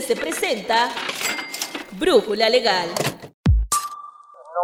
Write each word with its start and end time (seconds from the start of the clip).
se 0.00 0.16
presenta 0.16 0.90
Brújula 1.92 2.48
Legal. 2.48 2.88
No 2.88 2.94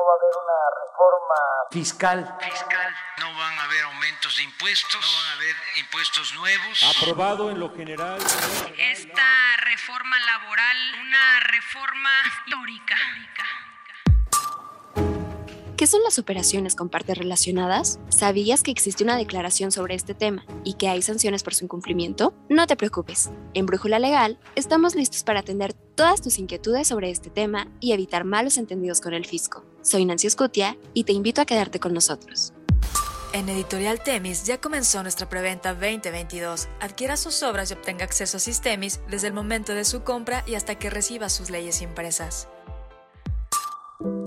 va 0.06 0.12
a 0.12 0.16
haber 0.18 0.34
una 0.42 0.58
reforma 0.82 1.38
fiscal. 1.70 2.36
Fiscal. 2.40 2.94
No 3.18 3.26
van 3.38 3.58
a 3.58 3.64
haber 3.64 3.84
aumentos 3.84 4.36
de 4.36 4.42
impuestos. 4.42 5.00
No 5.00 5.20
van 5.20 5.30
a 5.30 5.32
haber 5.34 5.56
impuestos 5.78 6.34
nuevos. 6.34 6.96
Aprobado 6.96 7.50
en 7.50 7.60
lo 7.60 7.72
general. 7.74 8.18
Esta 8.76 9.56
reforma 9.58 10.16
laboral, 10.18 10.76
una 11.00 11.40
reforma 11.40 12.10
histórica. 12.26 12.96
¿Qué 15.80 15.86
son 15.86 16.02
las 16.02 16.18
operaciones 16.18 16.74
con 16.74 16.90
partes 16.90 17.16
relacionadas? 17.16 18.00
¿Sabías 18.10 18.62
que 18.62 18.70
existe 18.70 19.02
una 19.02 19.16
declaración 19.16 19.72
sobre 19.72 19.94
este 19.94 20.12
tema 20.12 20.44
y 20.62 20.74
que 20.74 20.90
hay 20.90 21.00
sanciones 21.00 21.42
por 21.42 21.54
su 21.54 21.64
incumplimiento? 21.64 22.34
No 22.50 22.66
te 22.66 22.76
preocupes. 22.76 23.30
En 23.54 23.64
Brújula 23.64 23.98
Legal 23.98 24.38
estamos 24.56 24.94
listos 24.94 25.24
para 25.24 25.40
atender 25.40 25.72
todas 25.72 26.20
tus 26.20 26.38
inquietudes 26.38 26.88
sobre 26.88 27.08
este 27.08 27.30
tema 27.30 27.66
y 27.80 27.92
evitar 27.92 28.24
malos 28.24 28.58
entendidos 28.58 29.00
con 29.00 29.14
el 29.14 29.24
fisco. 29.24 29.64
Soy 29.80 30.04
Nancy 30.04 30.26
Escutia 30.26 30.76
y 30.92 31.04
te 31.04 31.14
invito 31.14 31.40
a 31.40 31.46
quedarte 31.46 31.80
con 31.80 31.94
nosotros. 31.94 32.52
En 33.32 33.48
Editorial 33.48 34.02
Temis 34.02 34.44
ya 34.44 34.60
comenzó 34.60 35.02
nuestra 35.02 35.30
preventa 35.30 35.72
2022. 35.72 36.68
Adquiera 36.80 37.16
sus 37.16 37.42
obras 37.42 37.70
y 37.70 37.74
obtenga 37.74 38.04
acceso 38.04 38.36
a 38.36 38.40
Sistemis 38.40 39.00
desde 39.08 39.28
el 39.28 39.32
momento 39.32 39.72
de 39.72 39.86
su 39.86 40.02
compra 40.02 40.44
y 40.46 40.56
hasta 40.56 40.74
que 40.74 40.90
reciba 40.90 41.30
sus 41.30 41.48
leyes 41.48 41.80
impresas. 41.80 42.48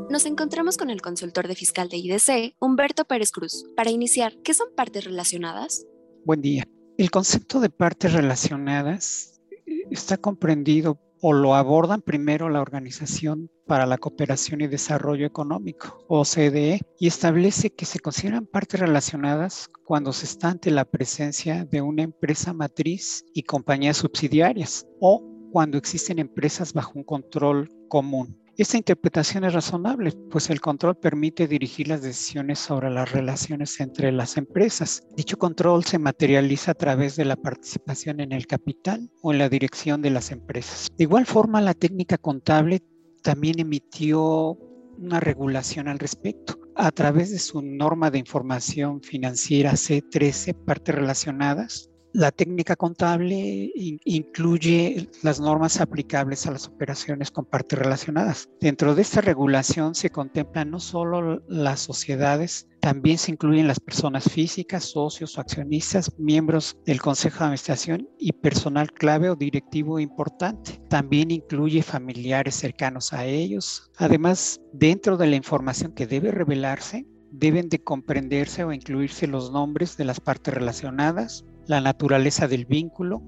Nos 0.10 0.28
encontramos 0.28 0.78
con 0.78 0.92
el 0.92 1.02
consultor 1.02 1.48
de 1.48 1.56
fiscal 1.56 1.90
de 1.90 1.98
IDC, 1.98 2.56
Humberto 2.60 3.06
Pérez 3.06 3.32
Cruz. 3.32 3.66
Para 3.76 3.90
iniciar, 3.90 4.34
¿qué 4.44 4.54
son 4.54 4.68
partes 4.76 5.06
relacionadas? 5.06 5.88
Buen 6.24 6.42
día. 6.42 6.68
El 7.00 7.10
concepto 7.10 7.60
de 7.60 7.72
partes 7.72 8.14
relacionadas 8.14 9.42
eh, 9.66 9.88
está 9.90 10.18
comprendido 10.18 11.00
o 11.22 11.34
lo 11.34 11.56
abordan 11.56 12.02
primero 12.02 12.50
la 12.50 12.62
Organización 12.62 13.50
para 13.66 13.88
la 13.88 13.98
Cooperación 13.98 14.62
y 14.62 14.68
Desarrollo 14.68 15.26
Económico, 15.26 16.06
OCDE, 16.08 16.82
y 17.00 17.08
establece 17.08 17.72
que 17.72 17.86
se 17.86 18.00
consideran 18.00 18.46
partes 18.46 18.80
relacionadas 18.80 19.70
cuando 19.86 20.14
se 20.14 20.26
está 20.26 20.50
ante 20.50 20.70
la 20.70 20.86
presencia 20.86 21.66
de 21.66 21.82
una 21.82 22.04
empresa 22.04 22.54
matriz 22.54 23.26
y 23.34 23.44
compañías 23.44 23.98
subsidiarias 23.98 24.86
o 25.00 25.24
cuando 25.52 25.78
existen 25.80 26.20
empresas 26.20 26.74
bajo 26.74 26.92
un 26.96 27.04
control 27.06 27.70
común. 27.88 28.43
Esta 28.56 28.78
interpretación 28.78 29.46
es 29.46 29.54
razonable, 29.54 30.12
pues 30.30 30.52
el 30.52 30.62
control 30.62 30.96
permite 30.96 31.48
dirigir 31.48 31.88
las 31.88 32.04
decisiones 32.04 32.60
sobre 32.60 32.92
las 32.92 33.12
relaciones 33.12 33.80
entre 33.80 34.12
las 34.12 34.38
empresas. 34.38 35.02
Dicho 35.18 35.38
control 35.38 35.84
se 35.86 35.98
materializa 35.98 36.72
a 36.72 36.76
través 36.76 37.16
de 37.16 37.26
la 37.26 37.36
participación 37.36 38.20
en 38.20 38.32
el 38.32 38.46
capital 38.46 39.10
o 39.24 39.34
en 39.34 39.40
la 39.40 39.50
dirección 39.50 40.04
de 40.04 40.12
las 40.12 40.30
empresas. 40.30 40.88
De 40.96 41.06
igual 41.06 41.26
forma, 41.26 41.62
la 41.62 41.74
técnica 41.74 42.20
contable 42.20 42.84
también 43.24 43.60
emitió 43.60 44.56
una 45.00 45.20
regulación 45.20 45.88
al 45.88 45.98
respecto. 45.98 46.60
A 46.76 46.92
través 46.92 47.32
de 47.32 47.40
su 47.40 47.64
norma 47.64 48.12
de 48.12 48.20
información 48.20 49.02
financiera 49.02 49.72
C13, 49.72 50.54
partes 50.64 50.94
relacionadas, 50.94 51.90
la 52.14 52.32
técnica 52.32 52.76
contable 52.76 53.72
incluye 54.06 55.10
las 55.24 55.40
normas 55.40 55.82
aplicables 55.82 56.46
a 56.46 56.52
las 56.52 56.68
operaciones 56.68 57.32
con 57.32 57.46
partes 57.46 57.78
relacionadas. 57.80 58.50
Dentro 58.62 58.94
de 58.96 59.02
esta 59.02 59.22
regulación 59.22 59.96
se 59.96 60.12
contemplan 60.12 60.72
no 60.72 60.80
solo 60.80 61.44
las 61.48 61.80
sociedades, 61.80 62.68
también 62.80 63.18
se 63.18 63.32
incluyen 63.32 63.68
las 63.68 63.80
personas 63.80 64.26
físicas, 64.26 64.84
socios 64.84 65.38
o 65.38 65.42
accionistas, 65.42 66.12
miembros 66.20 66.78
del 66.86 67.02
Consejo 67.02 67.40
de 67.40 67.46
Administración 67.46 68.10
y 68.20 68.34
personal 68.34 68.92
clave 68.92 69.30
o 69.30 69.36
directivo 69.36 70.00
importante. 70.00 70.82
También 70.90 71.32
incluye 71.32 71.82
familiares 71.82 72.56
cercanos 72.56 73.14
a 73.14 73.26
ellos. 73.26 73.90
Además, 73.98 74.60
dentro 74.74 75.18
de 75.18 75.28
la 75.28 75.38
información 75.38 75.94
que 75.94 76.08
debe 76.08 76.32
revelarse, 76.32 77.08
deben 77.32 77.70
de 77.70 77.82
comprenderse 77.82 78.64
o 78.64 78.72
incluirse 78.72 79.28
los 79.28 79.52
nombres 79.52 79.98
de 79.98 80.06
las 80.06 80.20
partes 80.20 80.54
relacionadas, 80.54 81.46
la 81.68 81.82
naturaleza 81.82 82.48
del 82.48 82.66
vínculo, 82.66 83.22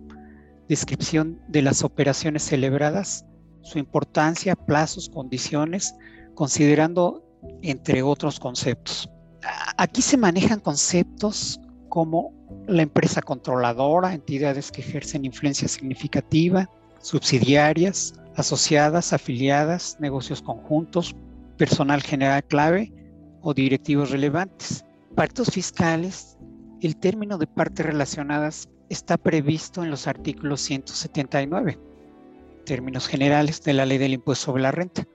descripción 0.68 1.40
de 1.48 1.62
las 1.62 1.84
operaciones 1.84 2.44
celebradas, 2.44 3.26
su 3.62 3.80
importancia, 3.80 4.56
plazos, 4.56 5.10
condiciones, 5.10 5.96
considerando 6.34 7.24
entre 7.62 8.02
otros 8.02 8.40
conceptos. 8.40 9.10
Aquí 9.78 10.02
se 10.02 10.18
manejan 10.18 10.60
conceptos 10.60 11.60
como 11.90 12.34
la 12.68 12.82
empresa 12.82 13.22
controladora, 13.22 14.14
entidades 14.14 14.72
que 14.72 14.82
ejercen 14.82 15.26
influencia 15.26 15.68
significativa, 15.68 16.70
subsidiarias, 17.00 18.14
asociadas, 18.36 19.14
afiliadas, 19.14 19.98
negocios 20.00 20.42
conjuntos, 20.42 21.16
personal 21.58 22.02
general 22.02 22.44
clave 22.44 22.92
o 23.42 23.54
directivos 23.54 24.10
relevantes. 24.10 24.84
Pactos 25.16 25.50
fiscales 25.50 26.38
el 26.86 26.98
término 26.98 27.40
de 27.40 27.48
partes 27.48 27.84
relacionadas 27.84 28.70
está 28.90 29.18
previsto 29.18 29.84
en 29.84 29.90
los 29.90 30.06
artículos 30.06 30.62
179, 30.62 31.80
términos 32.64 33.08
generales 33.08 33.64
de 33.64 33.74
la 33.74 33.88
ley 33.88 33.98
del 33.98 34.14
impuesto 34.14 34.46
sobre 34.46 34.62
la 34.62 34.72
renta. 34.72 35.08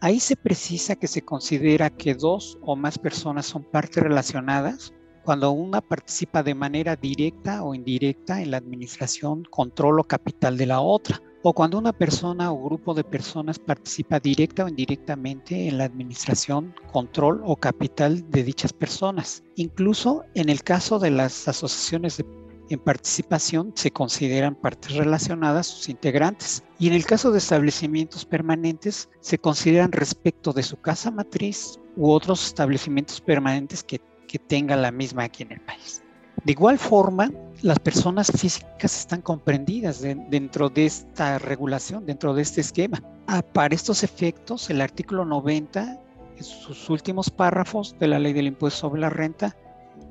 Ahí 0.00 0.20
se 0.20 0.36
precisa 0.36 0.96
que 0.96 1.06
se 1.06 1.22
considera 1.22 1.88
que 1.88 2.14
dos 2.14 2.58
o 2.60 2.76
más 2.76 2.98
personas 2.98 3.46
son 3.46 3.64
partes 3.64 4.02
relacionadas 4.02 4.92
cuando 5.24 5.50
una 5.50 5.80
participa 5.80 6.42
de 6.42 6.54
manera 6.54 6.94
directa 6.94 7.64
o 7.64 7.74
indirecta 7.74 8.42
en 8.42 8.50
la 8.50 8.58
administración, 8.58 9.44
control 9.44 10.00
o 10.00 10.04
capital 10.04 10.58
de 10.58 10.66
la 10.66 10.82
otra, 10.82 11.22
o 11.42 11.52
cuando 11.52 11.78
una 11.78 11.92
persona 11.92 12.52
o 12.52 12.64
grupo 12.64 12.94
de 12.94 13.04
personas 13.04 13.58
participa 13.58 14.20
directa 14.20 14.64
o 14.64 14.68
indirectamente 14.68 15.68
en 15.68 15.78
la 15.78 15.84
administración, 15.84 16.74
control 16.92 17.42
o 17.44 17.56
capital 17.56 18.28
de 18.30 18.42
dichas 18.42 18.72
personas. 18.72 19.42
Incluso 19.56 20.24
en 20.34 20.48
el 20.48 20.62
caso 20.62 20.98
de 20.98 21.10
las 21.10 21.46
asociaciones 21.46 22.24
en 22.70 22.78
participación 22.80 23.72
se 23.74 23.90
consideran 23.90 24.54
partes 24.54 24.94
relacionadas 24.94 25.66
sus 25.66 25.88
integrantes 25.88 26.62
y 26.78 26.88
en 26.88 26.94
el 26.94 27.06
caso 27.06 27.30
de 27.30 27.38
establecimientos 27.38 28.24
permanentes 28.26 29.08
se 29.20 29.38
consideran 29.38 29.92
respecto 29.92 30.52
de 30.52 30.62
su 30.62 30.76
casa 30.76 31.10
matriz 31.10 31.78
u 31.96 32.10
otros 32.10 32.46
establecimientos 32.46 33.20
permanentes 33.20 33.82
que, 33.82 34.00
que 34.26 34.38
tengan 34.38 34.82
la 34.82 34.92
misma 34.92 35.24
aquí 35.24 35.44
en 35.44 35.52
el 35.52 35.60
país. 35.60 36.02
De 36.44 36.52
igual 36.52 36.78
forma, 36.78 37.30
las 37.62 37.78
personas 37.78 38.30
físicas 38.30 38.98
están 38.98 39.20
comprendidas 39.20 40.00
dentro 40.00 40.68
de 40.68 40.86
esta 40.86 41.38
regulación, 41.38 42.06
dentro 42.06 42.34
de 42.34 42.42
este 42.42 42.60
esquema. 42.60 43.02
Ah, 43.26 43.42
para 43.42 43.74
estos 43.74 44.04
efectos, 44.04 44.70
el 44.70 44.80
artículo 44.80 45.24
90, 45.24 45.98
en 46.36 46.44
sus 46.44 46.88
últimos 46.88 47.30
párrafos 47.30 47.96
de 47.98 48.06
la 48.06 48.18
ley 48.18 48.32
del 48.32 48.46
impuesto 48.46 48.80
sobre 48.80 49.00
la 49.00 49.10
renta, 49.10 49.56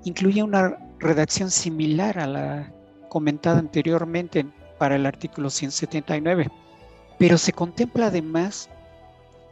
incluye 0.03 0.43
una 0.43 0.77
redacción 0.99 1.49
similar 1.49 2.19
a 2.19 2.27
la 2.27 2.73
comentada 3.09 3.59
anteriormente 3.59 4.45
para 4.77 4.95
el 4.95 5.05
artículo 5.05 5.49
179, 5.49 6.49
pero 7.17 7.37
se 7.37 7.53
contempla 7.53 8.07
además 8.07 8.69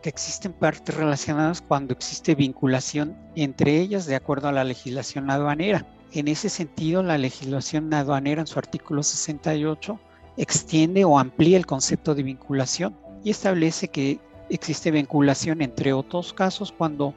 que 0.04 0.10
existen 0.10 0.54
partes 0.54 0.96
relacionadas 0.96 1.62
cuando 1.62 1.94
existe 1.94 2.36
vinculación 2.36 3.18
entre 3.36 3.80
ellas 3.80 4.06
de 4.06 4.16
acuerdo 4.16 4.50
a 4.50 4.52
la 4.52 4.64
legislación 4.64 5.32
aduanera. 5.32 5.86
En 6.12 6.28
ese 6.28 6.50
sentido, 6.50 7.04
la 7.04 7.18
legislación 7.18 7.94
aduanera 7.94 8.42
en 8.42 8.48
su 8.48 8.60
artículo 8.60 9.04
68 9.04 10.00
extiende 10.38 11.06
o 11.06 11.18
amplía 11.18 11.58
el 11.58 11.66
concepto 11.66 12.16
de 12.16 12.24
vinculación 12.24 12.96
y 13.24 13.30
establece 13.30 13.88
que 13.88 14.20
existe 14.50 14.92
vinculación 14.92 15.62
entre 15.62 15.94
otros 15.94 16.34
casos 16.34 16.72
cuando 16.72 17.14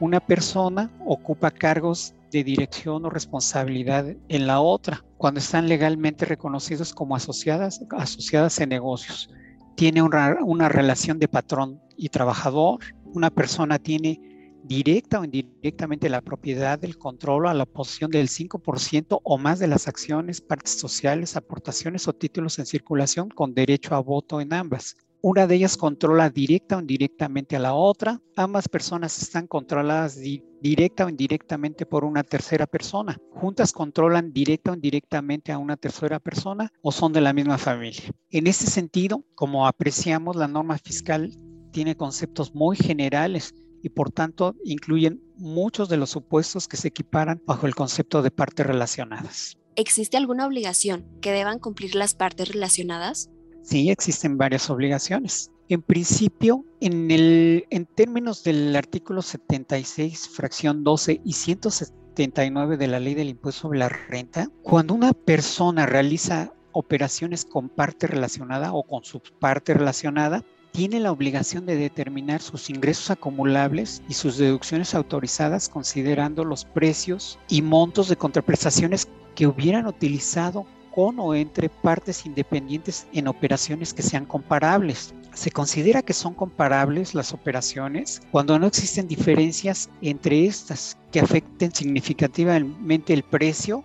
una 0.00 0.20
persona 0.20 0.90
ocupa 1.06 1.50
cargos 1.50 2.14
de 2.30 2.44
dirección 2.44 3.04
o 3.04 3.10
responsabilidad 3.10 4.06
en 4.28 4.46
la 4.46 4.60
otra, 4.60 5.04
cuando 5.16 5.40
están 5.40 5.68
legalmente 5.68 6.26
reconocidos 6.26 6.92
como 6.92 7.16
asociadas, 7.16 7.80
asociadas 7.90 8.60
en 8.60 8.68
negocios. 8.68 9.30
Tiene 9.74 10.02
una, 10.02 10.36
una 10.44 10.68
relación 10.68 11.18
de 11.18 11.28
patrón 11.28 11.80
y 11.96 12.10
trabajador, 12.10 12.80
una 13.14 13.30
persona 13.30 13.78
tiene 13.78 14.35
directa 14.66 15.20
o 15.20 15.24
indirectamente 15.24 16.08
la 16.08 16.20
propiedad 16.20 16.78
del 16.78 16.98
control 16.98 17.46
a 17.46 17.54
la 17.54 17.66
posición 17.66 18.10
del 18.10 18.28
5% 18.28 19.20
o 19.22 19.38
más 19.38 19.58
de 19.58 19.68
las 19.68 19.88
acciones, 19.88 20.40
partes 20.40 20.72
sociales, 20.72 21.36
aportaciones 21.36 22.08
o 22.08 22.12
títulos 22.12 22.58
en 22.58 22.66
circulación 22.66 23.28
con 23.28 23.54
derecho 23.54 23.94
a 23.94 24.00
voto 24.00 24.40
en 24.40 24.52
ambas. 24.52 24.96
Una 25.22 25.46
de 25.46 25.56
ellas 25.56 25.76
controla 25.76 26.30
directa 26.30 26.76
o 26.76 26.80
indirectamente 26.80 27.56
a 27.56 27.58
la 27.58 27.74
otra. 27.74 28.20
Ambas 28.36 28.68
personas 28.68 29.20
están 29.20 29.46
controladas 29.46 30.20
directa 30.60 31.06
o 31.06 31.08
indirectamente 31.08 31.84
por 31.84 32.04
una 32.04 32.22
tercera 32.22 32.66
persona. 32.66 33.18
Juntas 33.32 33.72
controlan 33.72 34.32
directa 34.32 34.70
o 34.70 34.74
indirectamente 34.74 35.50
a 35.50 35.58
una 35.58 35.76
tercera 35.76 36.20
persona 36.20 36.70
o 36.82 36.92
son 36.92 37.12
de 37.12 37.22
la 37.22 37.32
misma 37.32 37.58
familia. 37.58 38.04
En 38.30 38.46
este 38.46 38.66
sentido, 38.66 39.24
como 39.34 39.66
apreciamos, 39.66 40.36
la 40.36 40.46
norma 40.46 40.78
fiscal 40.78 41.32
tiene 41.72 41.96
conceptos 41.96 42.54
muy 42.54 42.76
generales 42.76 43.52
y 43.82 43.90
por 43.90 44.10
tanto 44.10 44.54
incluyen 44.64 45.22
muchos 45.36 45.88
de 45.88 45.96
los 45.96 46.10
supuestos 46.10 46.68
que 46.68 46.76
se 46.76 46.88
equiparan 46.88 47.42
bajo 47.46 47.66
el 47.66 47.74
concepto 47.74 48.22
de 48.22 48.30
partes 48.30 48.66
relacionadas. 48.66 49.58
¿Existe 49.76 50.16
alguna 50.16 50.46
obligación 50.46 51.04
que 51.20 51.32
deban 51.32 51.58
cumplir 51.58 51.94
las 51.94 52.14
partes 52.14 52.48
relacionadas? 52.48 53.30
Sí, 53.62 53.90
existen 53.90 54.38
varias 54.38 54.70
obligaciones. 54.70 55.50
En 55.68 55.82
principio, 55.82 56.64
en, 56.80 57.10
el, 57.10 57.66
en 57.70 57.86
términos 57.86 58.44
del 58.44 58.74
artículo 58.76 59.20
76, 59.20 60.28
fracción 60.28 60.84
12 60.84 61.20
y 61.24 61.32
179 61.32 62.76
de 62.76 62.86
la 62.86 63.00
ley 63.00 63.14
del 63.14 63.28
impuesto 63.28 63.62
sobre 63.62 63.80
la 63.80 63.88
renta, 63.88 64.48
cuando 64.62 64.94
una 64.94 65.12
persona 65.12 65.84
realiza 65.84 66.54
operaciones 66.70 67.44
con 67.44 67.68
parte 67.68 68.06
relacionada 68.06 68.72
o 68.72 68.84
con 68.84 69.02
su 69.02 69.20
parte 69.40 69.74
relacionada, 69.74 70.44
tiene 70.76 71.00
la 71.00 71.10
obligación 71.10 71.64
de 71.64 71.74
determinar 71.74 72.42
sus 72.42 72.68
ingresos 72.68 73.10
acumulables 73.10 74.02
y 74.10 74.12
sus 74.12 74.36
deducciones 74.36 74.94
autorizadas 74.94 75.70
considerando 75.70 76.44
los 76.44 76.66
precios 76.66 77.38
y 77.48 77.62
montos 77.62 78.10
de 78.10 78.16
contraprestaciones 78.16 79.08
que 79.34 79.46
hubieran 79.46 79.86
utilizado 79.86 80.66
con 80.94 81.18
o 81.18 81.34
entre 81.34 81.70
partes 81.70 82.26
independientes 82.26 83.06
en 83.14 83.26
operaciones 83.26 83.94
que 83.94 84.02
sean 84.02 84.26
comparables. 84.26 85.14
Se 85.32 85.50
considera 85.50 86.02
que 86.02 86.12
son 86.12 86.34
comparables 86.34 87.14
las 87.14 87.32
operaciones 87.32 88.20
cuando 88.30 88.58
no 88.58 88.66
existen 88.66 89.08
diferencias 89.08 89.88
entre 90.02 90.44
estas 90.44 90.98
que 91.10 91.20
afecten 91.20 91.74
significativamente 91.74 93.14
el 93.14 93.22
precio 93.22 93.82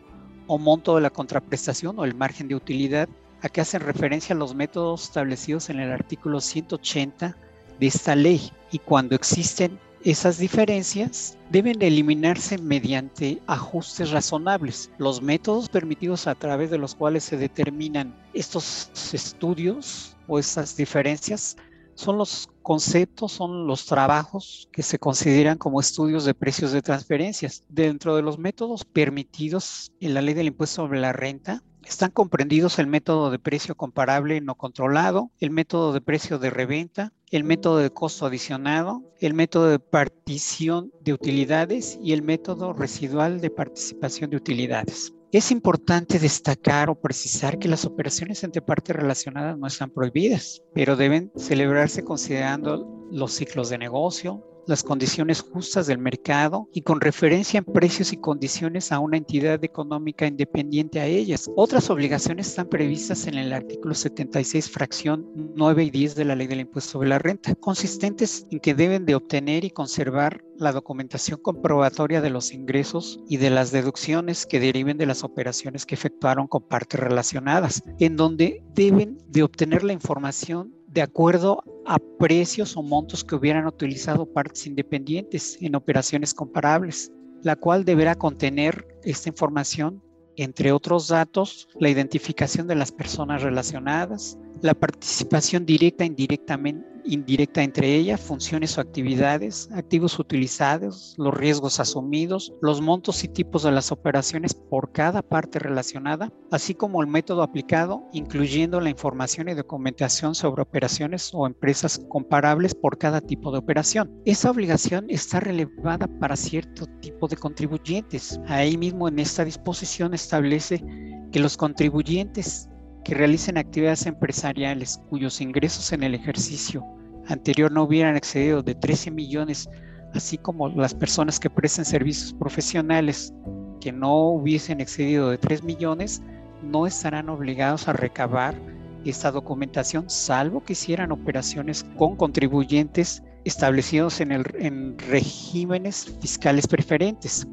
o 0.48 0.58
monto 0.58 0.96
de 0.96 1.02
la 1.04 1.10
contraprestación 1.10 1.98
o 2.00 2.04
el 2.04 2.16
margen 2.16 2.50
de 2.50 2.56
utilidad 2.56 3.08
a 3.42 3.50
que 3.50 3.62
hacen 3.62 3.82
referencia 3.82 4.36
a 4.36 4.38
los 4.38 4.56
métodos 4.56 5.04
establecidos 5.04 5.70
en 5.70 5.80
el 5.80 5.92
artículo 5.92 6.42
180 6.42 7.36
de 7.80 7.88
esta 7.88 8.16
ley 8.16 8.52
y 8.72 8.80
cuando 8.80 9.16
existen 9.16 9.80
esas 10.04 10.40
diferencias 10.40 11.38
deben 11.52 11.82
eliminarse 11.82 12.58
mediante 12.58 13.42
ajustes 13.46 14.12
razonables. 14.12 14.90
Los 14.98 15.22
métodos 15.22 15.70
permitidos 15.70 16.28
a 16.28 16.36
través 16.36 16.72
de 16.72 16.80
los 16.80 16.96
cuales 16.96 17.24
se 17.24 17.38
determinan 17.38 18.16
estos 18.34 18.90
estudios 19.14 20.16
o 20.28 20.40
esas 20.40 20.76
diferencias 20.76 21.56
son 21.94 22.18
los 22.18 22.50
conceptos, 22.64 23.34
son 23.34 23.68
los 23.68 23.86
trabajos 23.86 24.70
que 24.72 24.82
se 24.82 24.98
consideran 24.98 25.58
como 25.58 25.80
estudios 25.80 26.26
de 26.26 26.34
precios 26.34 26.72
de 26.72 26.82
transferencias. 26.82 27.64
Dentro 27.70 28.16
de 28.16 28.24
los 28.24 28.40
métodos 28.40 28.86
permitidos 28.86 29.92
en 30.00 30.16
la 30.16 30.22
ley 30.22 30.34
del 30.34 30.48
impuesto 30.48 30.78
sobre 30.78 31.00
la 31.00 31.14
renta, 31.14 31.62
están 31.86 32.12
comprendidos 32.12 32.80
el 32.80 32.88
método 32.88 33.31
de 33.31 33.39
precio 33.39 33.75
comparable 33.75 34.42
no 34.42 34.56
controlado, 34.56 35.31
el 35.39 35.51
método 35.51 35.94
de 35.94 36.01
precio 36.01 36.39
de 36.39 36.50
reventa, 36.50 37.13
el 37.31 37.44
método 37.44 37.78
de 37.78 37.92
costo 37.92 38.25
adicionado, 38.25 39.04
el 39.19 39.33
método 39.33 39.69
de 39.69 39.80
partición 39.80 40.92
de 41.01 41.13
utilidades 41.13 41.98
y 42.01 42.13
el 42.13 42.22
método 42.22 42.74
residual 42.74 43.42
de 43.42 43.50
participación 43.50 44.30
de 44.30 44.38
utilidades. 44.38 45.13
Es 45.31 45.50
importante 45.50 46.19
destacar 46.19 46.89
o 46.89 47.00
precisar 47.00 47.57
que 47.57 47.69
las 47.69 47.86
operaciones 47.86 48.44
entre 48.44 48.62
partes 48.62 48.94
relacionadas 48.94 49.57
no 49.57 49.66
están 49.66 49.89
prohibidas, 49.89 50.62
pero 50.74 50.98
deben 50.98 51.31
celebrarse 51.38 52.04
considerando 52.04 53.07
los 53.10 53.31
ciclos 53.31 53.69
de 53.69 53.78
negocio, 53.78 54.45
las 54.68 54.84
condiciones 54.84 55.42
justas 55.42 55.88
del 55.88 55.98
mercado 55.98 56.69
y 56.74 56.81
con 56.81 57.02
referencia 57.02 57.58
en 57.58 57.66
precios 57.66 58.13
y 58.13 58.18
condiciones 58.18 58.92
a 58.92 59.00
una 59.00 59.18
entidad 59.18 59.63
económica 59.63 60.28
independiente 60.28 61.00
a 61.00 61.06
ellas. 61.06 61.50
Otras 61.56 61.90
obligaciones 61.90 62.48
están 62.48 62.68
previstas 62.68 63.28
en 63.28 63.36
el 63.36 63.54
artículo 63.54 63.94
76, 63.94 64.69
fracción 64.69 65.28
9 65.56 65.84
y 65.84 65.90
10 65.90 66.16
de 66.16 66.25
la 66.25 66.36
Ley 66.36 66.48
del 66.48 66.62
Impuesto 66.62 66.92
sobre 66.92 67.10
la 67.10 67.19
Renta, 67.19 67.56
consistentes 67.56 68.46
en 68.52 68.60
que 68.60 68.74
deben 68.74 69.06
de 69.06 69.16
obtener 69.16 69.66
y 69.66 69.72
conservar 69.72 70.44
la 70.58 70.72
documentación 70.72 71.40
comprobatoria 71.42 72.22
de 72.22 72.30
los 72.30 72.54
ingresos 72.54 73.19
y 73.28 73.38
de 73.38 73.50
las 73.50 73.72
deducciones 73.72 74.46
que 74.46 74.60
deriven 74.60 74.98
de 74.98 75.07
las 75.07 75.24
operaciones 75.24 75.86
que 75.86 75.96
efectuaron 75.96 76.48
con 76.48 76.68
partes 76.68 77.00
relacionadas, 77.00 77.84
en 78.00 78.16
donde 78.16 78.64
deben 78.75 79.18
de 79.28 79.44
obtener 79.44 79.84
la 79.84 79.94
información 79.94 80.75
de 80.94 81.02
acuerdo 81.02 81.64
a 81.86 82.00
precios 82.20 82.76
o 82.76 82.84
montos 82.84 83.24
que 83.24 83.36
hubieran 83.36 83.66
utilizado 83.66 84.26
partes 84.26 84.68
independientes 84.68 85.58
en 85.62 85.76
operaciones 85.76 86.34
comparables, 86.34 87.12
la 87.44 87.56
cual 87.56 87.86
deberá 87.86 88.16
contener 88.16 88.86
esta 89.04 89.30
información, 89.30 90.04
entre 90.36 90.72
otros 90.72 91.08
datos, 91.08 91.70
la 91.80 91.90
identificación 91.90 92.68
de 92.68 92.76
las 92.76 92.92
personas 92.92 93.42
relacionadas, 93.42 94.38
la 94.62 94.74
participación 94.74 95.66
directa 95.66 96.04
e 96.04 96.08
indirectamente 96.08 96.91
indirecta 97.06 97.63
entre 97.63 97.95
ellas, 97.95 98.19
funciones 98.19 98.77
o 98.77 98.81
actividades, 98.81 99.69
activos 99.74 100.19
utilizados, 100.19 101.15
los 101.18 101.33
riesgos 101.33 101.80
asumidos, 101.80 102.53
los 102.62 102.81
montos 102.81 103.24
y 103.24 103.27
tipos 103.27 103.63
de 103.63 103.71
las 103.71 103.92
operaciones 103.92 104.53
por 104.53 104.92
cada 104.92 105.21
parte 105.21 105.59
relacionada, 105.59 106.31
así 106.51 106.74
como 106.74 107.01
el 107.01 107.07
método 107.07 107.44
aplicado, 107.44 108.03
incluyendo 108.13 108.80
la 108.80 108.89
información 108.89 109.50
y 109.50 109.53
documentación 109.53 110.36
sobre 110.36 110.62
operaciones 110.62 111.31
o 111.33 111.48
empresas 111.48 112.01
comparables 112.09 112.75
por 112.75 112.98
cada 112.98 113.21
tipo 113.21 113.51
de 113.51 113.59
operación. 113.59 114.12
Esa 114.25 114.51
obligación 114.51 115.06
está 115.09 115.39
relevada 115.39 116.07
para 116.19 116.36
cierto 116.36 116.86
tipo 117.01 117.27
de 117.27 117.38
contribuyentes. 117.38 118.39
Ahí 118.47 118.77
mismo 118.77 119.07
en 119.07 119.19
esta 119.19 119.45
disposición 119.45 120.13
establece 120.13 120.83
que 121.31 121.39
los 121.39 121.57
contribuyentes 121.57 122.70
que 123.03 123.15
realicen 123.15 123.57
actividades 123.57 124.06
empresariales 124.06 125.01
cuyos 125.09 125.42
ingresos 125.42 125.92
en 125.92 126.03
el 126.03 126.15
ejercicio 126.15 126.86
anterior 127.27 127.71
no 127.71 127.83
hubieran 127.83 128.15
excedido 128.15 128.62
de 128.62 128.75
13 128.75 129.12
millones, 129.12 129.69
así 130.13 130.38
como 130.38 130.69
las 130.69 130.94
personas 130.94 131.39
que 131.39 131.50
presten 131.50 131.86
servicios 131.86 132.33
profesionales 132.33 133.33
que 133.80 133.92
no 133.92 134.30
hubiesen 134.30 134.81
excedido 134.81 135.30
de 135.30 135.38
3 135.38 135.63
millones, 135.63 136.21
no 136.62 136.86
estarán 136.86 137.30
obligados 137.30 137.88
a 137.88 137.94
recabar 137.94 138.56
esta 139.04 139.31
documentación, 139.31 140.09
salvo 140.09 140.63
que 140.63 140.74
hicieran 140.74 141.12
operaciones 141.12 141.83
con 141.97 142.15
contribuyentes 142.15 143.24
establecidos 143.45 144.21
en, 144.21 144.31
el, 144.31 144.45
en 144.59 144.97
regímenes 145.00 146.15
fiscales 146.21 146.68
preferentes. 146.68 147.47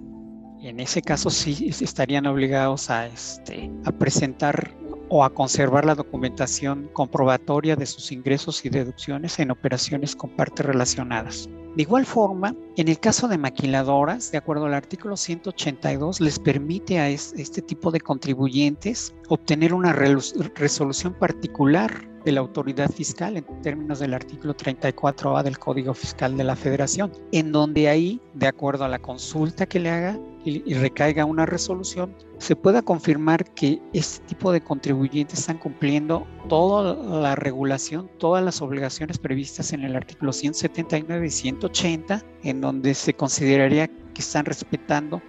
En 0.61 0.81
ese 0.81 1.01
caso 1.01 1.31
sí 1.31 1.71
estarían 1.81 2.27
obligados 2.27 2.91
a, 2.91 3.07
este, 3.07 3.71
a 3.85 3.93
presentar 3.93 4.77
o 5.09 5.25
a 5.25 5.33
conservar 5.33 5.85
la 5.85 5.95
documentación 5.95 6.89
comprobatoria 6.93 7.77
de 7.77 7.87
sus 7.87 8.13
ingresos 8.13 8.65
y 8.65 8.69
deducciones 8.69 9.39
en 9.39 9.51
operaciones 9.51 10.15
con 10.15 10.31
partes 10.31 10.67
relacionadas. 10.67 11.49
De 11.77 11.83
igual 11.83 12.07
forma, 12.07 12.55
en 12.77 12.89
el 12.89 12.99
caso 12.99 13.29
de 13.29 13.39
maquiladoras, 13.39 14.33
de 14.33 14.39
acuerdo 14.39 14.67
al 14.67 14.75
artículo 14.75 15.17
182, 15.17 16.21
les 16.21 16.39
permite 16.39 16.99
a 16.99 17.09
este 17.09 17.63
tipo 17.63 17.91
de 17.91 18.01
contribuyentes 18.01 19.15
obtener 19.29 19.73
una 19.73 19.93
resolución 19.93 21.15
particular 21.15 22.09
de 22.29 22.33
la 22.33 22.41
autoridad 22.41 22.91
fiscal 22.91 23.39
en 23.39 23.63
términos 23.63 24.01
del 24.01 24.13
artículo 24.13 24.55
34A 24.55 25.43
del 25.43 25.59
Código 25.59 25.95
Fiscal 25.95 26.37
de 26.37 26.45
la 26.45 26.57
Federación, 26.57 27.11
en 27.33 27.53
donde 27.53 27.89
ahí, 27.89 28.21
de 28.35 28.47
acuerdo 28.47 28.85
a 28.85 28.89
la 28.89 28.99
consulta 28.99 29.65
que 29.65 29.81
le 29.81 29.89
haga 29.89 30.19
y, 30.45 30.75
recaiga 30.75 31.25
una 31.25 31.47
resolución, 31.47 32.15
se 32.37 32.55
pueda 32.55 32.83
confirmar 32.83 33.47
que 33.55 33.81
este 33.95 34.27
tipo 34.27 34.53
de 34.53 34.61
contribuyentes 34.61 35.39
están 35.39 35.57
cumpliendo 35.57 36.27
toda 36.51 36.95
la 37.19 37.35
regulación, 37.35 38.11
todas 38.19 38.45
las 38.45 38.61
obligaciones 38.61 39.17
previstas 39.17 39.73
en 39.73 39.85
el 39.85 39.97
artículo 39.97 40.35
179 40.35 41.27
y 41.27 41.31
180, 41.31 42.23
en 42.43 42.61
donde 42.61 42.93
se 42.93 43.15
consideraría 43.15 43.89
que 43.89 44.21
están 44.21 44.45
respetando 44.45 45.23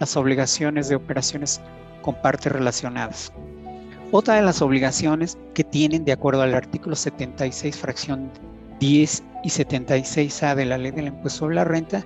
las 0.00 0.16
obligaciones 0.16 0.88
de 0.88 0.96
operaciones 0.96 1.60
con 2.00 2.14
partes 2.22 2.50
relacionadas. 2.50 3.30
Otra 4.12 4.36
de 4.36 4.42
las 4.42 4.62
obligaciones 4.62 5.36
que 5.52 5.64
tienen 5.64 6.04
de 6.04 6.12
acuerdo 6.12 6.42
al 6.42 6.54
artículo 6.54 6.94
76, 6.94 7.76
fracción 7.76 8.30
10 8.78 9.24
y 9.42 9.48
76A 9.48 10.54
de 10.54 10.64
la 10.64 10.78
ley 10.78 10.92
del 10.92 11.08
impuesto 11.08 11.40
sobre 11.40 11.56
la 11.56 11.64
renta 11.64 12.04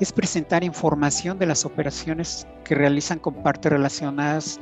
es 0.00 0.10
presentar 0.10 0.64
información 0.64 1.38
de 1.38 1.44
las 1.44 1.66
operaciones 1.66 2.46
que 2.64 2.74
realizan 2.74 3.18
con 3.18 3.34
partes 3.42 3.70
relacionadas 3.70 4.58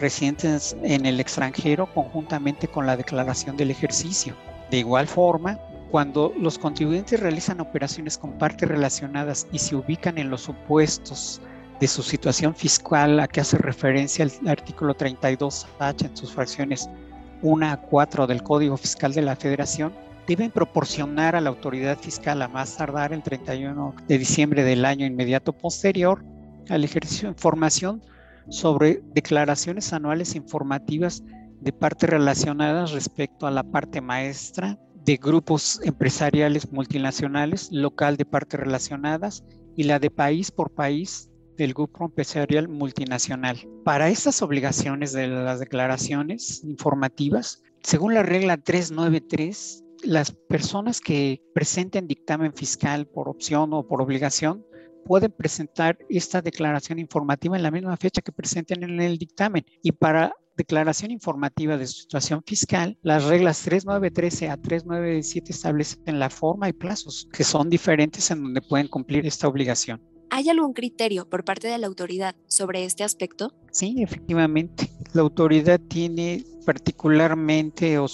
residentes 0.00 0.74
en 0.82 1.04
el 1.04 1.20
extranjero 1.20 1.92
conjuntamente 1.92 2.68
con 2.68 2.86
la 2.86 2.96
declaración 2.96 3.58
del 3.58 3.70
ejercicio. 3.70 4.34
De 4.70 4.78
igual 4.78 5.06
forma, 5.06 5.58
cuando 5.90 6.32
los 6.40 6.58
contribuyentes 6.58 7.20
realizan 7.20 7.60
operaciones 7.60 8.16
con 8.16 8.32
partes 8.38 8.66
relacionadas 8.66 9.46
y 9.52 9.58
se 9.58 9.76
ubican 9.76 10.16
en 10.16 10.30
los 10.30 10.40
supuestos 10.40 11.42
de 11.80 11.88
su 11.88 12.02
situación 12.02 12.54
fiscal 12.54 13.20
a 13.20 13.28
que 13.28 13.40
hace 13.40 13.58
referencia 13.58 14.24
el 14.24 14.48
artículo 14.48 14.94
32H 14.94 16.06
en 16.06 16.16
sus 16.16 16.32
fracciones 16.32 16.88
1 17.42 17.66
a 17.66 17.76
4 17.76 18.26
del 18.26 18.42
Código 18.42 18.76
Fiscal 18.76 19.12
de 19.12 19.22
la 19.22 19.36
Federación, 19.36 19.92
deben 20.26 20.50
proporcionar 20.50 21.36
a 21.36 21.40
la 21.40 21.50
autoridad 21.50 21.98
fiscal 21.98 22.40
a 22.42 22.48
más 22.48 22.76
tardar 22.76 23.12
el 23.12 23.22
31 23.22 23.94
de 24.08 24.18
diciembre 24.18 24.64
del 24.64 24.84
año 24.84 25.04
inmediato 25.04 25.52
posterior 25.52 26.24
al 26.70 26.84
ejercicio 26.84 27.28
información 27.28 28.02
sobre 28.48 29.02
declaraciones 29.12 29.92
anuales 29.92 30.34
informativas 30.34 31.22
de 31.60 31.72
partes 31.72 32.08
relacionadas 32.08 32.92
respecto 32.92 33.46
a 33.46 33.50
la 33.50 33.62
parte 33.62 34.00
maestra 34.00 34.78
de 35.04 35.16
grupos 35.16 35.80
empresariales 35.84 36.70
multinacionales, 36.72 37.68
local 37.70 38.16
de 38.16 38.24
partes 38.24 38.58
relacionadas 38.58 39.44
y 39.76 39.84
la 39.84 39.98
de 39.98 40.10
país 40.10 40.50
por 40.50 40.70
país 40.70 41.30
del 41.56 41.74
grupo 41.74 42.04
empresarial 42.04 42.68
multinacional. 42.68 43.58
Para 43.84 44.08
estas 44.08 44.42
obligaciones 44.42 45.12
de 45.12 45.28
las 45.28 45.60
declaraciones 45.60 46.62
informativas, 46.64 47.62
Según 47.84 48.14
la 48.14 48.22
regla 48.22 48.56
393, 48.56 49.84
las 50.04 50.32
personas 50.32 51.02
que 51.02 51.42
presenten 51.52 52.06
dictamen 52.06 52.54
fiscal 52.54 53.06
por 53.06 53.28
opción 53.28 53.74
o 53.74 53.86
por 53.86 54.00
obligación 54.00 54.64
pueden 55.04 55.30
presentar 55.30 55.98
esta 56.08 56.40
declaración 56.40 56.98
informativa 56.98 57.56
en 57.56 57.62
la 57.62 57.70
misma 57.70 57.96
fecha 57.98 58.22
que 58.22 58.32
presenten 58.32 58.84
en 58.84 59.00
el 59.02 59.18
dictamen. 59.18 59.66
Y 59.82 59.92
para 59.92 60.32
declaración 60.56 61.10
informativa 61.10 61.76
de 61.76 61.86
situación 61.86 62.42
fiscal, 62.46 62.96
las 63.02 63.24
reglas 63.24 63.60
3913 63.62 64.48
a 64.48 64.56
3917 64.56 65.52
establecen 65.52 66.18
la 66.18 66.30
forma 66.30 66.68
y 66.68 66.72
plazos 66.72 67.28
que 67.32 67.44
son 67.44 67.68
diferentes 67.68 68.30
en 68.30 68.42
donde 68.42 68.62
pueden 68.62 68.88
cumplir 68.88 69.26
esta 69.26 69.46
obligación. 69.46 70.00
¿Hay 70.36 70.48
algún 70.48 70.72
criterio 70.72 71.28
por 71.30 71.44
parte 71.44 71.68
de 71.68 71.78
la 71.78 71.86
autoridad 71.86 72.34
sobre 72.48 72.84
este 72.84 73.04
aspecto? 73.04 73.54
Sí, 73.70 73.94
efectivamente. 74.02 74.90
La 75.12 75.22
autoridad 75.22 75.78
tiene 75.78 76.44
particularmente 76.66 78.00
o 78.00 78.08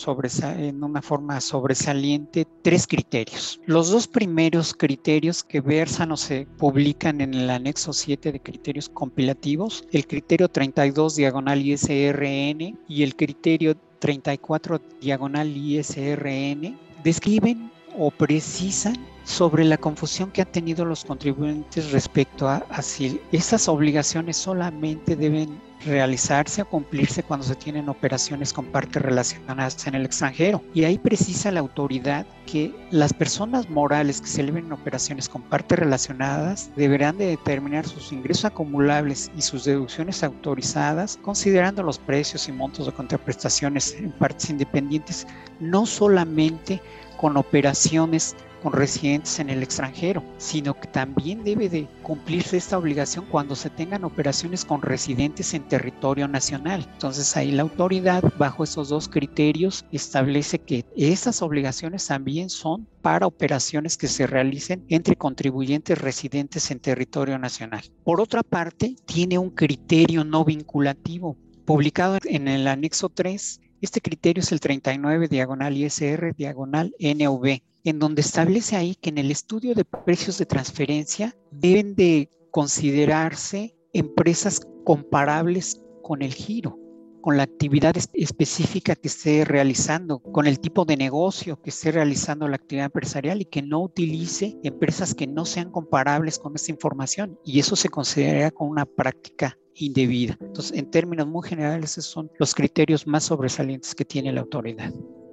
en 0.59 0.85
una 0.85 1.01
forma 1.01 1.41
sobresaliente 1.41 2.47
tres 2.61 2.87
criterios. 2.87 3.59
Los 3.65 3.91
dos 3.91 4.07
primeros 4.07 4.75
criterios 4.75 5.43
que 5.43 5.63
versan 5.63 6.13
o 6.13 6.19
se 6.19 6.47
publican 6.59 7.23
en 7.23 7.33
el 7.33 7.49
anexo 7.49 7.95
7 7.95 8.33
de 8.33 8.41
criterios 8.41 8.91
compilativos, 8.91 9.87
el 9.91 10.07
criterio 10.07 10.51
32 10.51 11.17
diagonal 11.17 11.63
ISRN 11.63 12.79
y 12.87 13.03
el 13.03 13.17
criterio 13.17 13.79
34 13.99 14.79
diagonal 15.01 15.57
ISRN, 15.57 16.79
describen 17.03 17.71
o 17.97 18.11
precisan 18.11 18.97
sobre 19.25 19.65
la 19.65 19.77
confusión 19.77 20.31
que 20.31 20.43
han 20.43 20.51
tenido 20.51 20.85
los 20.85 21.05
contribuyentes 21.05 21.93
respecto 21.93 22.49
a, 22.49 22.65
si 22.83 23.21
esas 23.33 23.69
obligaciones 23.69 24.37
solamente 24.37 25.15
deben 25.15 25.61
realizarse 25.87 26.63
o 26.63 26.69
cumplirse 26.69 27.23
cuando 27.23 27.47
se 27.47 27.55
tienen 27.55 27.89
operaciones 27.89 28.53
con 28.53 28.67
partes 28.67 29.01
relacionadas 29.01 29.87
en 29.87 29.95
el 29.95 30.05
extranjero. 30.05 30.63
Y 30.75 30.85
ahí 30.85 30.99
precisa 30.99 31.51
la 31.51 31.61
autoridad 31.61 32.27
que 32.47 32.75
las 32.91 33.13
personas 33.13 33.71
morales 33.71 34.21
que 34.21 34.27
se 34.27 34.41
en 34.41 34.73
operaciones 34.73 35.29
con 35.29 35.43
partes 35.43 35.79
relacionadas 35.79 36.71
deberán 36.77 37.17
de 37.19 37.27
determinar 37.27 37.87
sus 37.87 38.13
ingresos 38.13 38.47
acumulables 38.47 39.31
y 39.37 39.43
sus 39.43 39.65
deducciones 39.65 40.25
autorizadas 40.25 41.19
considerando 41.23 41.83
los 41.83 41.99
precios 41.99 42.49
y 42.49 42.53
montos 42.53 42.87
de 42.87 42.93
contraprestaciones 42.93 43.95
en 43.95 44.11
partes 44.13 44.51
independientes, 44.51 45.27
no 45.61 45.87
solamente 45.87 46.83
con 47.21 47.37
operaciones 47.37 48.35
con 48.63 48.73
residentes 48.73 49.39
en 49.41 49.51
el 49.51 49.63
extranjero, 49.63 50.25
sino 50.39 50.79
que 50.79 50.89
también 50.89 51.45
debe 51.45 51.69
de 51.69 51.87
cumplirse 52.03 52.57
esta 52.57 52.79
obligación 52.79 53.27
cuando 53.27 53.57
se 53.57 53.69
tengan 53.69 54.05
operaciones 54.05 54.65
con 54.65 54.81
residentes 54.81 55.53
en 55.53 55.69
territorio 55.69 56.29
nacional. 56.29 56.89
Entonces 56.95 57.37
ahí 57.37 57.51
la 57.51 57.63
autoridad, 57.63 58.23
bajo 58.39 58.65
esos 58.65 58.89
dos 58.89 59.09
criterios, 59.09 59.85
establece 59.93 60.61
que 60.61 60.87
esas 60.97 61.43
obligaciones 61.43 62.07
también 62.07 62.49
son 62.49 62.89
para 63.03 63.27
operaciones 63.27 63.99
que 63.99 64.09
se 64.09 64.27
realicen 64.27 64.85
entre 64.89 65.17
contribuyentes 65.17 65.99
residentes 65.99 66.71
en 66.71 66.81
territorio 66.81 67.39
nacional. 67.39 67.83
Por 68.03 68.21
otra 68.21 68.43
parte, 68.43 68.97
tiene 69.05 69.39
un 69.39 69.51
criterio 69.51 70.25
no 70.25 70.45
vinculativo 70.45 71.37
publicado 71.67 72.19
en 72.25 72.49
el 72.49 72.67
anexo 72.67 73.11
3 73.11 73.61
este 73.81 74.01
criterio 74.01 74.43
es 74.43 74.53
el 74.53 74.61
39 74.61 75.29
diagonal 75.29 75.77
ISR 75.77 76.35
diagonal 76.37 76.95
NV 76.99 77.61
en 77.85 77.99
donde 77.99 78.21
establece 78.21 78.77
ahí 78.77 78.95
que 78.95 79.11
en 79.11 79.19
el 79.19 79.31
estudio 79.31 79.75
de 79.75 79.85
precios 79.85 80.39
de 80.39 80.47
transferencia 80.47 81.35
deben 81.51 81.95
de 81.95 82.29
considerarse 82.51 83.75
empresas 83.93 84.61
comparables 84.85 85.81
con 86.03 86.23
el 86.23 86.35
giro, 86.35 86.79
con 87.21 87.37
la 87.37 87.45
actividad 87.45 87.95
específica 88.15 88.95
que 88.97 89.09
esté 89.09 89.45
realizando, 89.45 90.19
con 90.19 90.47
el 90.47 90.61
tipo 90.61 90.85
de 90.85 90.97
negocio 90.97 91.61
que 91.61 91.71
esté 91.71 91.93
realizando 91.93 92.49
la 92.49 92.57
actividad 92.57 92.87
empresarial 92.87 93.41
y 93.41 93.47
que 93.47 93.63
no 93.63 93.81
utilice 93.83 94.59
empresas 94.63 95.15
que 95.15 95.27
no 95.27 95.45
sean 95.45 95.71
comparables 95.71 96.39
con 96.39 96.55
esta 96.55 96.73
información. 96.73 97.39
Y 97.45 97.61
eso 97.61 97.77
se 97.77 97.89
considera 97.89 98.51
como 98.51 98.71
una 98.71 98.87
práctica 98.87 99.57
indebida. 99.75 100.37
Entonces, 100.41 100.77
en 100.77 100.91
términos 100.91 101.27
muy 101.27 101.47
generales, 101.49 101.93
esos 101.93 102.07
son 102.07 102.31
los 102.39 102.55
criterios 102.55 103.07
más 103.07 103.25
sobresalientes 103.25 103.95
que 103.95 104.05
tiene 104.05 104.33
la 104.33 104.41
autoridad. 104.41 104.93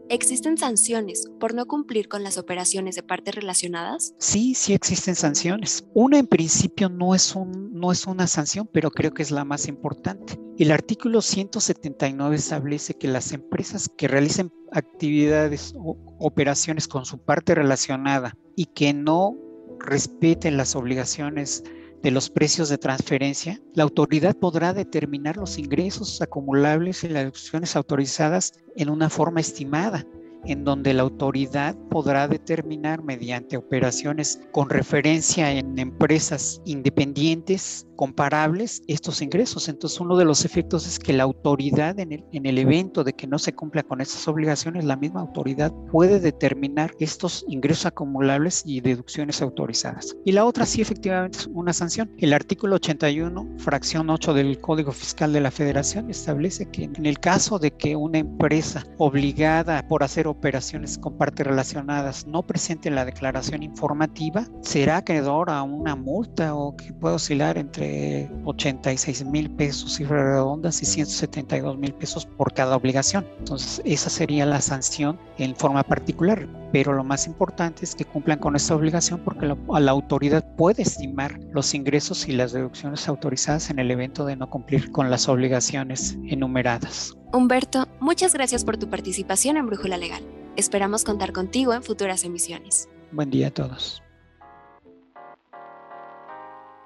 ¿Existen 0.09 0.57
sanciones 0.57 1.29
por 1.37 1.53
no 1.53 1.65
cumplir 1.65 2.07
con 2.07 2.23
las 2.23 2.37
operaciones 2.37 2.95
de 2.95 3.03
partes 3.03 3.35
relacionadas? 3.35 4.13
Sí, 4.19 4.53
sí 4.53 4.73
existen 4.73 5.15
sanciones. 5.15 5.85
Una 5.93 6.17
en 6.17 6.27
principio 6.27 6.87
no 6.87 7.13
es, 7.13 7.35
un, 7.35 7.73
no 7.73 7.91
es 7.91 8.07
una 8.07 8.25
sanción, 8.27 8.69
pero 8.71 8.89
creo 8.89 9.13
que 9.13 9.21
es 9.21 9.31
la 9.31 9.43
más 9.43 9.67
importante. 9.67 10.39
El 10.57 10.71
artículo 10.71 11.21
179 11.21 12.37
establece 12.37 12.93
que 12.93 13.09
las 13.09 13.33
empresas 13.33 13.89
que 13.97 14.07
realicen 14.07 14.49
actividades 14.71 15.73
o 15.77 15.97
operaciones 16.19 16.87
con 16.87 17.05
su 17.05 17.17
parte 17.17 17.53
relacionada 17.53 18.37
y 18.55 18.67
que 18.67 18.93
no 18.93 19.35
respeten 19.79 20.55
las 20.55 20.75
obligaciones 20.75 21.63
de 22.03 22.11
los 22.11 22.29
precios 22.29 22.69
de 22.69 22.77
transferencia, 22.77 23.61
la 23.73 23.83
autoridad 23.83 24.35
podrá 24.35 24.73
determinar 24.73 25.37
los 25.37 25.57
ingresos 25.57 26.21
acumulables 26.21 27.03
y 27.03 27.09
las 27.09 27.23
deducciones 27.23 27.75
autorizadas 27.75 28.53
en 28.75 28.89
una 28.89 29.09
forma 29.09 29.39
estimada 29.39 30.05
en 30.45 30.63
donde 30.63 30.93
la 30.93 31.03
autoridad 31.03 31.75
podrá 31.89 32.27
determinar 32.27 33.03
mediante 33.03 33.57
operaciones 33.57 34.39
con 34.51 34.69
referencia 34.69 35.51
en 35.51 35.77
empresas 35.79 36.61
independientes 36.65 37.87
comparables 37.97 38.81
estos 38.87 39.21
ingresos. 39.21 39.67
Entonces, 39.67 39.99
uno 39.99 40.15
de 40.15 40.23
los 40.23 40.45
efectos 40.45 40.87
es 40.87 40.99
que 40.99 41.13
la 41.13 41.23
autoridad 41.23 41.99
en 41.99 42.13
el, 42.13 42.25
en 42.31 42.45
el 42.45 42.57
evento 42.59 43.03
de 43.03 43.13
que 43.13 43.27
no 43.27 43.39
se 43.39 43.53
cumpla 43.53 43.83
con 43.83 43.99
estas 43.99 44.27
obligaciones, 44.27 44.85
la 44.85 44.95
misma 44.95 45.21
autoridad 45.21 45.73
puede 45.91 46.19
determinar 46.19 46.91
estos 46.99 47.43
ingresos 47.49 47.87
acumulables 47.87 48.63
y 48.65 48.81
deducciones 48.81 49.41
autorizadas. 49.41 50.15
Y 50.23 50.31
la 50.31 50.45
otra 50.45 50.65
sí 50.65 50.81
efectivamente 50.81 51.39
es 51.39 51.47
una 51.47 51.73
sanción. 51.73 52.11
El 52.19 52.33
artículo 52.33 52.75
81, 52.75 53.55
fracción 53.57 54.09
8 54.09 54.33
del 54.33 54.59
Código 54.61 54.91
Fiscal 54.91 55.33
de 55.33 55.41
la 55.41 55.51
Federación 55.51 56.09
establece 56.09 56.69
que 56.69 56.83
en 56.83 57.05
el 57.05 57.19
caso 57.19 57.59
de 57.59 57.71
que 57.71 57.95
una 57.95 58.19
empresa 58.19 58.85
obligada 58.97 59.87
por 59.87 60.03
hacer 60.03 60.27
operaciones 60.37 60.97
con 60.97 61.17
partes 61.17 61.45
relacionadas 61.45 62.27
no 62.27 62.43
presente 62.43 62.89
la 62.91 63.05
declaración 63.05 63.63
informativa, 63.63 64.45
será 64.61 64.97
acreedor 64.97 65.49
a 65.49 65.63
una 65.63 65.95
multa 65.95 66.55
o 66.55 66.75
que 66.75 66.93
puede 66.93 67.15
oscilar 67.15 67.57
entre 67.57 68.29
86 68.45 69.25
mil 69.25 69.49
pesos, 69.51 69.95
cifras 69.95 70.23
redondas, 70.23 70.81
y 70.81 70.85
172 70.85 71.77
mil 71.77 71.93
pesos 71.93 72.25
por 72.25 72.53
cada 72.53 72.75
obligación. 72.75 73.25
Entonces, 73.39 73.81
esa 73.85 74.09
sería 74.09 74.45
la 74.45 74.61
sanción 74.61 75.19
en 75.37 75.55
forma 75.55 75.83
particular. 75.83 76.47
Pero 76.71 76.93
lo 76.93 77.03
más 77.03 77.27
importante 77.27 77.85
es 77.85 77.95
que 77.95 78.05
cumplan 78.05 78.39
con 78.39 78.55
esta 78.55 78.75
obligación 78.75 79.21
porque 79.23 79.45
la, 79.45 79.57
la 79.79 79.91
autoridad 79.91 80.45
puede 80.55 80.83
estimar 80.83 81.39
los 81.51 81.73
ingresos 81.73 82.27
y 82.27 82.33
las 82.33 82.51
deducciones 82.51 83.07
autorizadas 83.07 83.69
en 83.69 83.79
el 83.79 83.89
evento 83.89 84.25
de 84.25 84.35
no 84.35 84.49
cumplir 84.49 84.91
con 84.91 85.09
las 85.09 85.29
obligaciones 85.29 86.17
enumeradas. 86.25 87.16
Humberto, 87.33 87.89
muchas 87.99 88.33
gracias 88.33 88.63
por 88.63 88.77
tu 88.77 88.89
participación 88.89 89.57
en 89.57 89.65
Brújula 89.65 89.97
Legal. 89.97 90.23
Esperamos 90.55 91.03
contar 91.03 91.33
contigo 91.33 91.73
en 91.73 91.83
futuras 91.83 92.23
emisiones. 92.23 92.87
Buen 93.11 93.29
día 93.29 93.47
a 93.47 93.51
todos. 93.51 94.01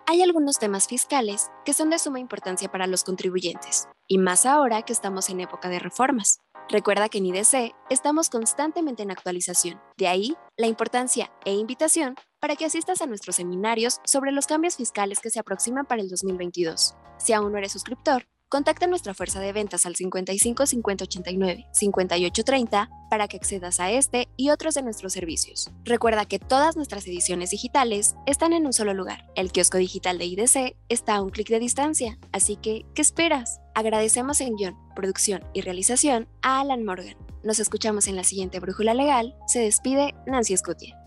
Hay 0.07 0.23
algunos 0.23 0.57
temas 0.57 0.87
fiscales 0.87 1.51
que 1.63 1.73
son 1.73 1.91
de 1.91 1.99
suma 1.99 2.19
importancia 2.19 2.71
para 2.71 2.87
los 2.87 3.03
contribuyentes, 3.03 3.87
y 4.07 4.17
más 4.17 4.47
ahora 4.47 4.81
que 4.81 4.93
estamos 4.93 5.29
en 5.29 5.41
época 5.41 5.69
de 5.69 5.77
reformas. 5.77 6.39
Recuerda 6.69 7.07
que 7.07 7.19
en 7.19 7.27
IDC 7.27 7.75
estamos 7.91 8.29
constantemente 8.29 9.03
en 9.03 9.11
actualización, 9.11 9.79
de 9.97 10.07
ahí 10.07 10.35
la 10.57 10.67
importancia 10.67 11.31
e 11.45 11.53
invitación 11.53 12.15
para 12.39 12.55
que 12.55 12.65
asistas 12.65 13.01
a 13.01 13.05
nuestros 13.05 13.35
seminarios 13.35 13.99
sobre 14.05 14.31
los 14.31 14.47
cambios 14.47 14.75
fiscales 14.75 15.19
que 15.19 15.29
se 15.29 15.39
aproximan 15.39 15.85
para 15.85 16.01
el 16.01 16.09
2022. 16.09 16.95
Si 17.17 17.31
aún 17.31 17.51
no 17.51 17.59
eres 17.59 17.71
suscriptor, 17.71 18.25
Contacta 18.51 18.83
a 18.83 18.89
nuestra 18.89 19.13
fuerza 19.13 19.39
de 19.39 19.53
ventas 19.53 19.85
al 19.85 19.95
55 19.95 20.65
50 20.65 21.05
89 21.05 21.67
58 21.71 22.43
30 22.43 22.89
para 23.09 23.29
que 23.29 23.37
accedas 23.37 23.79
a 23.79 23.91
este 23.91 24.27
y 24.35 24.49
otros 24.49 24.73
de 24.73 24.81
nuestros 24.81 25.13
servicios. 25.13 25.71
Recuerda 25.85 26.25
que 26.25 26.37
todas 26.37 26.75
nuestras 26.75 27.07
ediciones 27.07 27.51
digitales 27.51 28.13
están 28.25 28.51
en 28.51 28.65
un 28.65 28.73
solo 28.73 28.93
lugar. 28.93 29.25
El 29.35 29.53
kiosco 29.53 29.77
digital 29.77 30.17
de 30.17 30.25
IDC 30.25 30.75
está 30.89 31.15
a 31.15 31.21
un 31.21 31.29
clic 31.29 31.47
de 31.47 31.59
distancia, 31.59 32.19
así 32.33 32.57
que, 32.57 32.85
¿qué 32.93 33.01
esperas? 33.01 33.61
Agradecemos 33.73 34.41
en 34.41 34.57
guion, 34.57 34.75
producción 34.97 35.45
y 35.53 35.61
realización 35.61 36.27
a 36.41 36.59
Alan 36.59 36.83
Morgan. 36.83 37.15
Nos 37.45 37.59
escuchamos 37.59 38.09
en 38.09 38.17
la 38.17 38.25
siguiente 38.25 38.59
Brújula 38.59 38.93
Legal. 38.93 39.33
Se 39.47 39.59
despide 39.59 40.13
Nancy 40.27 40.57
Scutia. 40.57 41.00